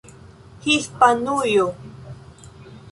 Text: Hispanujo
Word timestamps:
Hispanujo 0.63 1.67